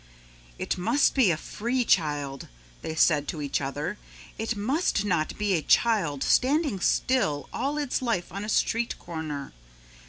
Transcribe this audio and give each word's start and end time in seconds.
"It 0.57 0.79
must 0.79 1.13
be 1.13 1.29
a 1.29 1.37
free 1.37 1.85
child," 1.85 2.47
they 2.81 2.95
said 2.95 3.27
to 3.27 3.39
each 3.39 3.61
other. 3.61 3.99
"It 4.39 4.55
must 4.55 5.05
not 5.05 5.37
be 5.37 5.53
a 5.53 5.61
child 5.61 6.23
standing 6.23 6.79
still 6.79 7.47
all 7.53 7.77
its 7.77 8.01
life 8.01 8.31
on 8.31 8.43
a 8.43 8.49
street 8.49 8.97
corner. 8.97 9.53